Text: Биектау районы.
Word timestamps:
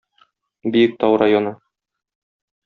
Биектау 0.75 1.19
районы. 1.23 1.55